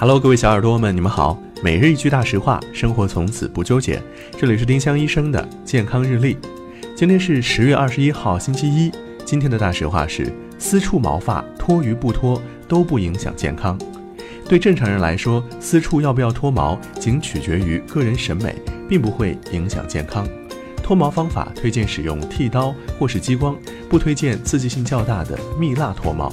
[0.00, 1.36] Hello，各位小耳朵们，你们好。
[1.60, 4.00] 每日一句大实话，生活从此不纠结。
[4.38, 6.38] 这里是丁香医生的健康日历。
[6.94, 8.92] 今天是十月二十一号，星期一。
[9.24, 13.76] 今天的大实话是：私处毛发脱与不脱都不影响健康。
[14.48, 18.54] 对正常人来说，私处要不要脱毛，仅取决于个人审美，
[18.88, 20.24] 并不会影响健康。
[20.80, 23.56] 脱毛方法推荐使用剃刀或是激光，
[23.88, 26.32] 不推荐刺激性较大的蜜蜡脱毛。